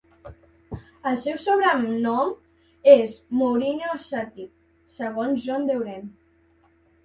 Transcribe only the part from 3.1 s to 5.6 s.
"el Mourinho asiàtic" segons